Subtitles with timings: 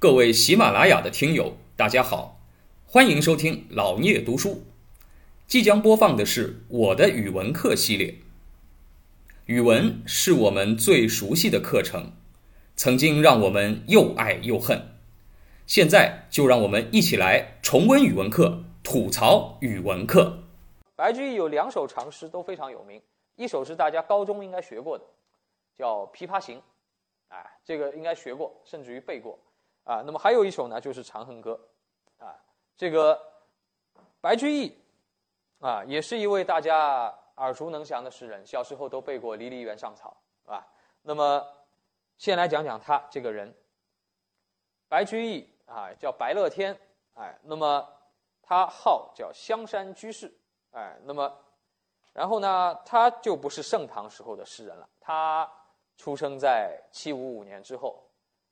[0.00, 2.40] 各位喜马拉雅的听友，大家好，
[2.86, 4.62] 欢迎收听老聂读书。
[5.48, 8.14] 即将播放的是我的语文课系列。
[9.46, 12.12] 语文是我们最熟悉的课程，
[12.76, 14.80] 曾经让我们又爱又恨。
[15.66, 20.44] 现在就让我们一起来重温语文课，吐槽语文课。
[20.94, 23.02] 白居易有两首长诗都非常有名，
[23.34, 25.04] 一首是大家高中应该学过的，
[25.76, 26.58] 叫《琵琶行》，
[27.30, 29.36] 哎，这个应该学过，甚至于背过，
[29.88, 31.58] 啊，那么还有一首呢，就是《长恨歌》，
[32.22, 32.36] 啊，
[32.76, 33.18] 这个
[34.20, 34.76] 白居易，
[35.60, 37.06] 啊，也是一位大家
[37.36, 40.14] 耳熟能详的诗人，小时候都背过《离离原上草》，
[40.44, 40.66] 是吧？
[41.00, 41.42] 那么，
[42.18, 43.54] 先来讲讲他这个人，
[44.90, 46.78] 白居易啊，叫白乐天，
[47.14, 47.88] 哎，那么
[48.42, 50.30] 他号叫香山居士。
[50.72, 51.34] 哎，那么，
[52.12, 54.86] 然后呢，他就不是盛唐时候的诗人了。
[55.00, 55.50] 他
[55.96, 58.04] 出生在七五五年之后，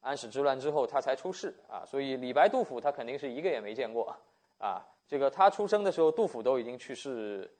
[0.00, 1.84] 安史之乱之后，他才出世啊。
[1.86, 4.14] 所以李白、杜甫他肯定是一个也没见过
[4.58, 4.84] 啊。
[5.06, 7.50] 这个他出生的时候，杜甫都已经去世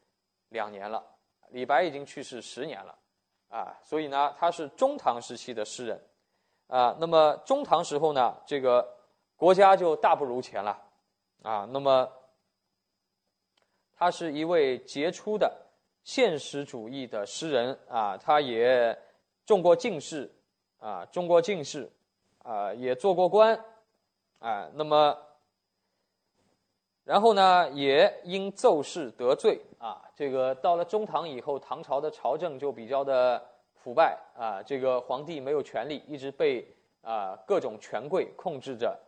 [0.48, 1.05] 两年了，
[1.50, 2.98] 李白已经去世十年了
[3.48, 3.78] 啊。
[3.82, 6.00] 所以呢，他是中唐时期的诗人
[6.66, 6.97] 啊。
[6.98, 8.97] 那么中唐时候呢，这个
[9.36, 10.82] 国家就大不如前了
[11.42, 11.69] 啊。
[11.70, 12.10] 那么。
[14.02, 15.54] 他是一位杰出的
[16.04, 18.98] 现实主义的诗人啊，他也
[19.44, 20.34] 中过进士
[20.78, 21.86] 啊，中过进士
[22.42, 23.58] 啊，也做过官
[24.38, 24.69] 啊。
[24.74, 25.16] 那么，
[27.05, 30.02] 然后呢，也因奏事得罪啊。
[30.14, 33.42] 这个到了中唐以后，唐朝的朝政就比较的
[33.74, 36.66] 腐败啊，这个皇帝没有权力，一直被
[37.02, 38.98] 啊各种权贵控制着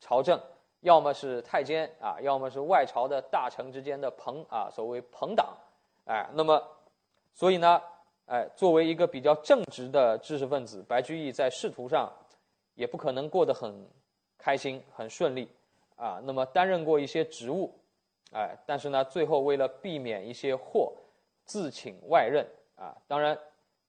[0.00, 0.38] 朝政。
[0.82, 5.48] 要么是太监啊，要么是外朝的大臣之间的朋啊，所谓朋党，
[6.04, 6.62] 哎，那么，
[7.34, 7.82] 所以呢，
[8.26, 12.08] 哎，作为一个比较正直的知识分子，白居易在仕途上
[12.78, 13.74] 也不可能过得很
[14.38, 15.48] 开心、很顺利
[15.96, 16.20] 啊。
[16.24, 17.74] 那么担任过一些职务，
[18.32, 20.92] 哎，但是呢，最后为了避免一些祸，
[21.44, 22.46] 自请外任
[22.76, 22.96] 啊。
[23.08, 23.36] 当然，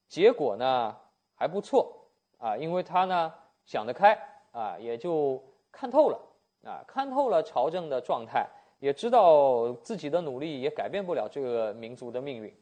[0.07, 0.97] 结果呢
[1.35, 1.95] 还不错
[2.39, 3.31] 啊，因为他呢
[3.63, 4.17] 想得开
[4.51, 5.41] 啊，也就
[5.71, 6.19] 看透了。
[6.65, 8.45] 啊，看透了朝政的状态，
[8.79, 12.53] 也知道自己的努力也改变不了这个民族的命运，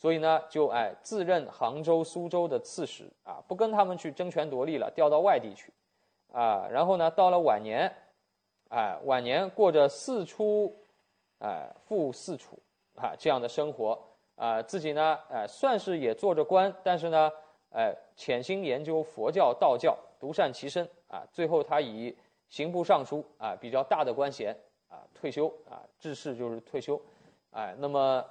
[0.00, 5.70] 所以呢，就哎自任杭州、苏州的刺史啊，不跟他们去争权夺利了，调到外地去，
[6.32, 7.94] 啊，然后呢，到了晚年，
[8.70, 10.74] 哎，晚年过着四出，
[11.40, 12.58] 哎，赴四处
[12.96, 14.00] 啊这样的生活
[14.36, 17.30] 啊，自己呢，哎，算是也做着官，但是呢，
[17.70, 22.16] 哎，潜心研究佛教、道教，独善其身啊，最后他以。
[22.50, 24.52] 刑部尚书啊，比较大的官衔
[24.88, 27.00] 啊，退休啊，致仕就是退休，
[27.52, 28.24] 哎，那么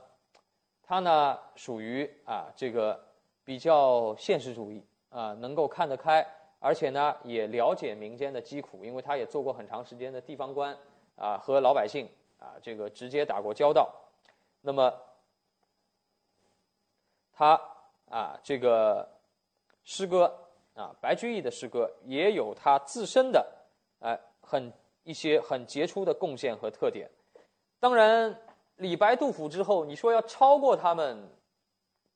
[0.89, 2.99] 他呢，属于啊这个
[3.43, 6.25] 比较现实主义啊，能够看得开，
[6.57, 10.75] 而且呢也了解民间的疾苦，因为他也做过很长时间的地方官
[11.15, 13.93] 啊，和老百姓啊这个直接打过交道，
[14.61, 14.91] 那么
[17.33, 17.61] 他
[18.09, 19.07] 啊这个
[19.83, 20.35] 诗歌
[20.73, 23.47] 啊，白居易的诗歌也有他自身的。
[23.99, 24.73] 哎，很
[25.03, 27.07] 一些很杰出的贡献和特点。
[27.79, 28.35] 当然，
[28.79, 31.29] 李白、杜甫之后，你说要超过他们，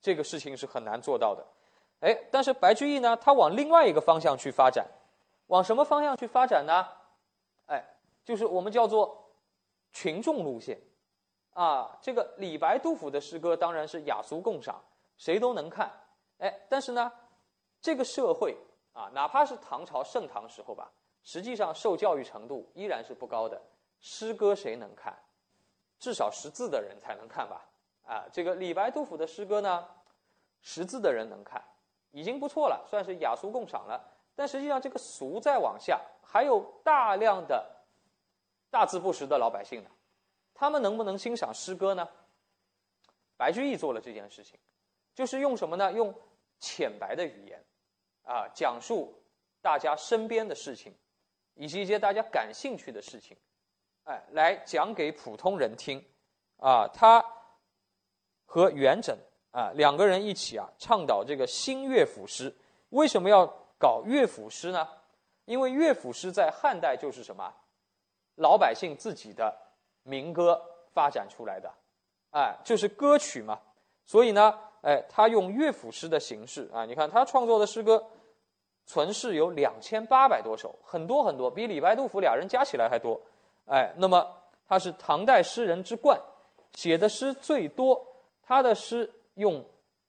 [0.02, 1.46] 这个事情是很难做到的。
[2.00, 4.86] 哎，但是白居易呢，他往另外一个方向去发展，
[5.48, 6.86] 往什么方向去发展呢？
[7.68, 7.84] 哎，
[8.26, 9.30] 就是我们叫做
[9.92, 10.80] 群众路线。
[11.54, 14.82] 啊，这个李白、杜甫的诗歌当然是雅俗共赏，
[15.18, 15.92] 谁都能看。
[16.40, 17.12] 哎，但是呢，
[17.80, 18.58] 这个社会
[18.94, 20.92] 啊，哪怕是唐朝盛唐时候吧。
[21.24, 23.62] 实际上，受教育程度依然是不高的。
[24.00, 25.18] 诗歌谁能看？
[26.04, 27.66] 至少识字的人才能看吧？
[28.04, 29.88] 啊，这个李白、杜甫的诗歌呢，
[30.60, 31.64] 识字的人能看，
[32.12, 34.04] 已经不错了，算是雅俗共赏了。
[34.36, 37.86] 但实际上，这个俗再往下，还有大量的
[38.70, 39.90] 大字不识的老百姓呢，
[40.54, 42.06] 他们能不能欣赏诗歌呢？
[43.38, 44.60] 白居易做了这件事情，
[45.16, 45.90] 就是用什么呢？
[45.94, 46.14] 用
[46.60, 47.64] 浅白的语言，
[48.24, 49.24] 啊，讲述
[49.62, 50.94] 大家身边的事情。
[51.56, 53.38] 以及一些大家感兴趣的事情，
[54.04, 56.04] 哎，来讲给普通人听，
[56.58, 57.24] 啊，他
[58.46, 59.16] 和元稹
[59.52, 62.54] 啊两个人一起啊倡导这个新乐府诗。
[62.90, 63.46] 为什么要
[63.78, 64.88] 搞乐府诗呢？
[65.46, 67.54] 因为乐府诗在汉代就是什么，
[68.36, 69.56] 老百姓自己的
[70.04, 70.62] 民歌
[70.94, 71.72] 发展出来的，
[72.32, 73.60] 哎，就是歌曲嘛。
[74.06, 78.04] 所以呢，哎，他用乐府诗的形式啊，你看他创作的诗歌。
[78.86, 83.18] 存世有两千八百多首，很多很多，比李白、杜甫俩人加起来还多。
[83.66, 86.20] 哎，那么他是唐代诗人之冠，
[86.74, 88.06] 写的诗最多。
[88.42, 89.64] 他的诗用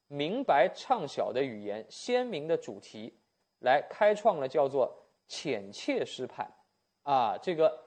[0.08, 3.16] 明白畅晓的语言、鲜明的主题，
[3.60, 4.92] 来开创了叫做
[5.28, 6.48] 浅切诗派，
[7.04, 7.80] 啊，这个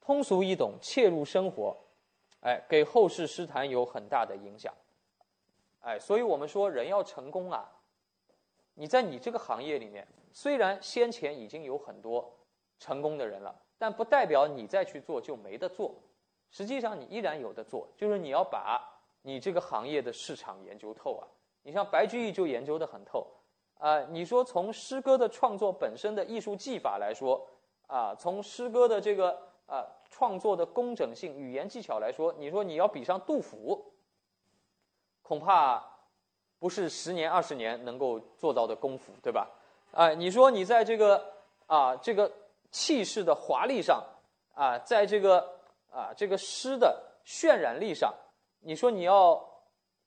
[0.00, 1.74] 通俗易懂，切入生活，
[2.40, 4.72] 哎，给后世诗坛有很大的影响，
[5.80, 7.72] 哎，所以我们说人要成功啊，
[8.74, 12.30] 你在你这个行业里面，虽然先前已经有很多
[12.78, 15.94] 成功的人了，但不代表你再去做就没得做，
[16.50, 18.80] 实际上你依然有的做，就是你要把
[19.20, 21.28] 你这个行业的市场研究透啊。
[21.64, 23.26] 你像白居易就研究得很透，
[23.76, 27.46] 啊，你说从诗歌的创作本身的艺术技法来说，
[27.86, 33.92] 啊，从诗歌的这个啊创作的工整性、语言技巧来说，你说你要比上杜甫，
[35.20, 35.84] 恐怕
[36.58, 39.46] 不是十年二十年能够做到的功夫，对吧？
[39.92, 41.22] 啊，你说你在这个
[41.66, 42.32] 啊这个
[42.74, 44.04] 气势的华丽上，
[44.52, 45.38] 啊，在这个
[45.92, 48.12] 啊这个诗的渲染力上，
[48.58, 49.40] 你说你要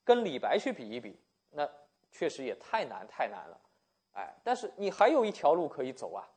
[0.04, 1.18] 跟李白去比一比。
[1.50, 1.66] 那
[2.12, 3.58] 确实也太难太难了，
[4.16, 6.28] 哎，但是你还有一条路可以走啊，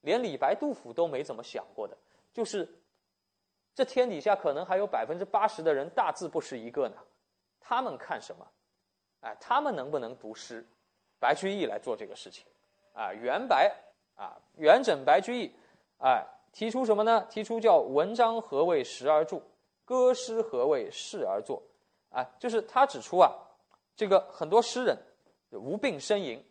[0.00, 1.96] 连李白、杜甫都没怎么想过的，
[2.32, 2.68] 就是
[3.72, 6.96] 这天底下可能还有百分之八十的人大字不识一个呢，
[7.60, 8.44] 他们看什么？
[9.20, 10.66] 哎，他们能不能读诗？
[11.20, 12.44] 白居易来做这个事情，
[12.94, 13.72] 啊，元白
[14.22, 15.52] 啊，元稹、白居易，
[15.98, 17.26] 哎，提出什么呢？
[17.28, 19.42] 提出叫文章何为时而著，
[19.84, 21.60] 歌诗何为事而作，
[22.10, 23.32] 啊，就是他指出啊。
[23.96, 24.96] 这个很多诗人
[25.50, 26.42] 无病呻吟，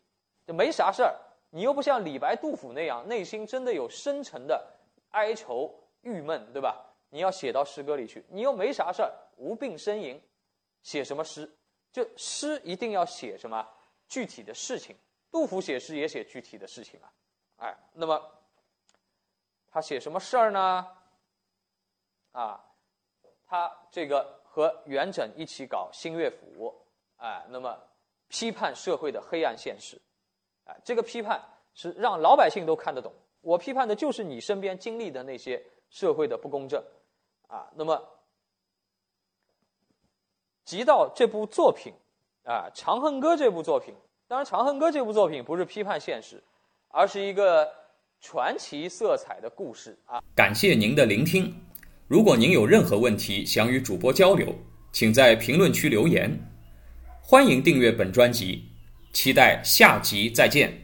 [0.45, 1.17] 就没啥事儿。
[1.49, 4.63] 你又不像李白、杜甫那样，内心真的有深沉的
[5.11, 6.93] 哀愁、郁闷，对吧？
[7.09, 10.21] 你要写到诗歌里去，你又没啥事儿，无病呻吟，
[10.83, 11.49] 写什么诗？
[11.91, 13.65] 就诗一定要写什么
[14.07, 14.95] 具体的事情。
[15.31, 17.09] 杜甫写诗也写具体的事情啊，
[17.61, 18.19] 哎，那么
[19.69, 20.87] 他写什么事儿呢？
[22.31, 22.59] 啊，
[23.45, 26.75] 他这个和元稹一起搞新乐府。
[27.17, 27.77] 哎，那么
[28.29, 30.01] 批判社会的黑暗现实，
[30.65, 31.39] 哎，这个批判
[31.75, 33.13] 是让老百姓都看得懂。
[33.41, 36.83] 我批判的就是你身边经历的那些社会的不公正，
[37.47, 38.01] 啊，那么
[40.65, 41.93] 提到这部作品，
[42.43, 43.93] 啊，《长恨歌》这部作品，
[44.27, 46.43] 当然，《长恨歌》这部作品不是批判现实，
[46.93, 47.67] 而是一个
[48.19, 50.21] 传奇色彩的故事啊。
[50.35, 51.53] 感谢您的聆听，
[52.07, 54.55] 如果您有任何问题想与主播交流，
[54.91, 56.29] 请在评论区留言。
[57.21, 58.65] 欢迎订阅本专辑，
[59.13, 60.80] 期待下集再见。